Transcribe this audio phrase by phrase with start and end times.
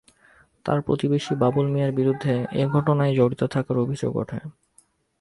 [0.65, 4.39] তাঁর প্রতিবেশী বাবুল মিয়ার বিরুদ্ধে এ ঘটনায় জড়িত থাকার অভিযোগ ওঠে।